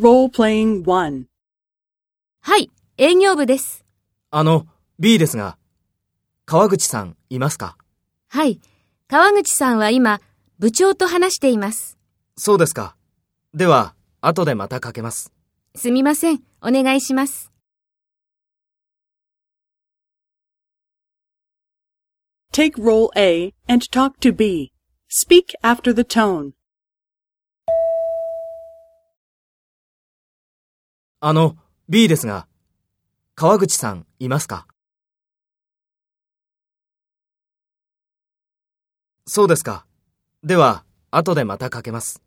[0.00, 1.24] Role-playing 1.
[2.42, 3.84] はい、営業部です。
[4.30, 4.68] あの、
[5.00, 5.58] B ですが、
[6.46, 7.76] 川口さんいますか？
[8.28, 8.60] はい、
[9.08, 10.20] 川口さんは今、
[10.60, 11.98] 部長と話しています。
[12.36, 12.94] そうですか。
[13.54, 15.32] では、後でまたかけます。
[15.74, 17.50] すみません、お願いします。
[22.52, 24.70] Take role A and talk to B.
[25.10, 26.52] Speak after the tone.
[31.20, 31.56] あの、
[31.88, 32.46] B ですが、
[33.34, 34.68] 川口さんいますか？
[39.26, 39.84] そうですか。
[40.44, 42.22] では、後でまたかけます。